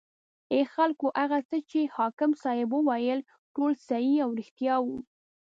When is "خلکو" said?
0.73-1.05